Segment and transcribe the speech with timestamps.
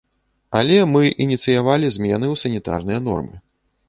[0.59, 3.37] Але мы ініцыявалі змены ў санітарныя нормы.